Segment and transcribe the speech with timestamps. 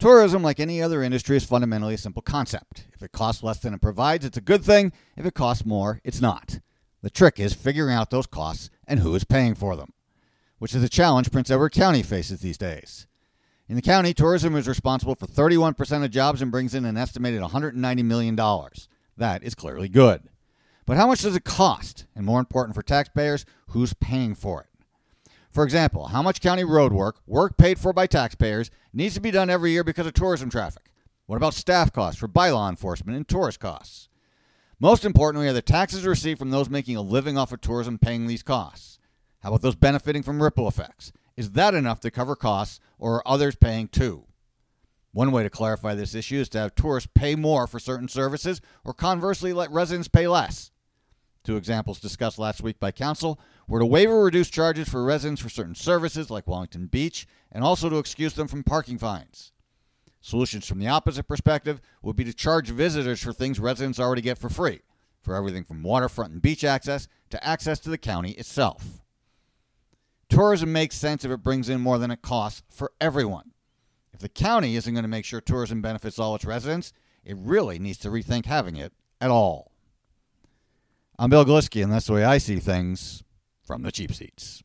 [0.00, 2.86] Tourism, like any other industry, is fundamentally a simple concept.
[2.94, 4.92] If it costs less than it provides, it's a good thing.
[5.14, 6.58] If it costs more, it's not.
[7.02, 9.92] The trick is figuring out those costs and who is paying for them,
[10.58, 13.06] which is a challenge Prince Edward County faces these days.
[13.68, 17.42] In the county, tourism is responsible for 31% of jobs and brings in an estimated
[17.42, 18.34] $190 million.
[19.18, 20.22] That is clearly good.
[20.86, 22.06] But how much does it cost?
[22.16, 24.69] And more important for taxpayers, who's paying for it?
[25.50, 29.32] For example, how much county road work, work paid for by taxpayers, needs to be
[29.32, 30.92] done every year because of tourism traffic?
[31.26, 34.08] What about staff costs for bylaw enforcement and tourist costs?
[34.78, 38.26] Most importantly, are the taxes received from those making a living off of tourism paying
[38.26, 38.98] these costs?
[39.40, 41.12] How about those benefiting from ripple effects?
[41.36, 44.24] Is that enough to cover costs, or are others paying too?
[45.12, 48.60] One way to clarify this issue is to have tourists pay more for certain services,
[48.84, 50.70] or conversely, let residents pay less.
[51.42, 55.40] Two examples discussed last week by Council were to waive or reduce charges for residents
[55.40, 59.52] for certain services like Wellington Beach, and also to excuse them from parking fines.
[60.20, 64.36] Solutions from the opposite perspective would be to charge visitors for things residents already get
[64.36, 64.80] for free,
[65.22, 69.00] for everything from waterfront and beach access to access to the county itself.
[70.28, 73.52] Tourism makes sense if it brings in more than it costs for everyone.
[74.12, 76.92] If the county isn't going to make sure tourism benefits all its residents,
[77.24, 79.69] it really needs to rethink having it at all.
[81.22, 83.22] I'm Bill Galiski, and that's the way I see things
[83.62, 84.62] from the cheap seats.